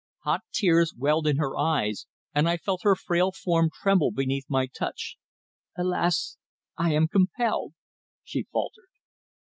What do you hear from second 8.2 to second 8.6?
she